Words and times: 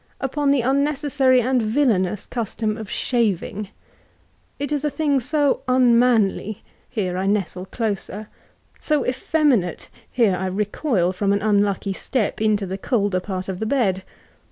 —npca 0.21 0.51
the 0.51 0.63
on* 0.63 0.83
necessary 0.83 1.41
and 1.41 1.61
viUaiiioos 1.61 2.27
castom 2.31 2.75
of 2.75 2.87
sfaaTing: 2.87 3.67
it 4.57 4.71
is 4.71 4.83
a 4.83 4.89
thing 4.89 5.19
so 5.19 5.61
nnmanly 5.67 6.61
(here 6.89 7.15
I 7.19 7.27
nestle 7.27 7.67
closer)— 7.67 8.27
so 8.89 9.03
tScmt 9.03 9.61
Date 9.61 9.89
(here 10.11 10.35
I 10.35 10.49
leoofl 10.49 11.13
firom 11.13 11.33
an 11.33 11.39
nnincky 11.41 11.95
step 11.95 12.41
into 12.41 12.65
the 12.65 12.79
colder 12.79 13.19
part 13.19 13.47
of 13.47 13.59
the 13.59 13.67
bed.) 13.67 14.01